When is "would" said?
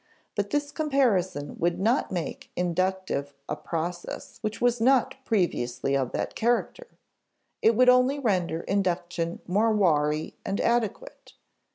1.59-1.79, 7.75-7.87